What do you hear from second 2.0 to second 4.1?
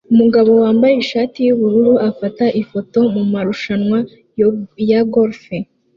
afata ifoto mumarushanwa